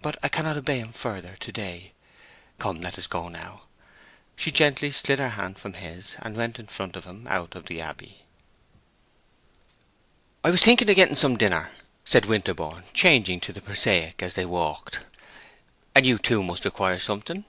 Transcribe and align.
But 0.00 0.16
I 0.22 0.30
cannot 0.30 0.56
obey 0.56 0.78
him 0.78 0.92
further 0.94 1.36
to 1.40 1.52
day. 1.52 1.92
Come, 2.58 2.80
let 2.80 2.98
us 2.98 3.06
go 3.06 3.28
now." 3.28 3.64
She 4.34 4.50
gently 4.50 4.90
slid 4.90 5.18
her 5.18 5.28
hand 5.28 5.58
from 5.58 5.74
his, 5.74 6.16
and 6.22 6.34
went 6.38 6.58
in 6.58 6.68
front 6.68 6.96
of 6.96 7.04
him 7.04 7.26
out 7.28 7.54
of 7.54 7.66
the 7.66 7.78
Abbey. 7.82 8.24
"I 10.42 10.48
was 10.48 10.62
thinking 10.62 10.88
of 10.88 10.96
getting 10.96 11.16
some 11.16 11.36
dinner," 11.36 11.70
said 12.02 12.24
Winterborne, 12.24 12.84
changing 12.94 13.40
to 13.40 13.52
the 13.52 13.60
prosaic, 13.60 14.22
as 14.22 14.32
they 14.32 14.46
walked. 14.46 15.00
"And 15.94 16.06
you, 16.06 16.16
too, 16.16 16.42
must 16.42 16.64
require 16.64 16.98
something. 16.98 17.44